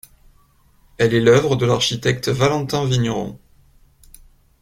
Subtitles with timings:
[0.97, 3.37] Elle est l'œuvre de l'architecte Valentin Vigneron.